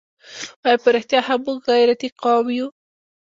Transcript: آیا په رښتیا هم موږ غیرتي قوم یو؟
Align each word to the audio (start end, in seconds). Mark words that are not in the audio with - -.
آیا 0.65 0.77
په 0.83 0.89
رښتیا 0.95 1.19
هم 1.27 1.39
موږ 1.45 1.59
غیرتي 1.69 2.09
قوم 2.21 2.45
یو؟ 2.57 2.67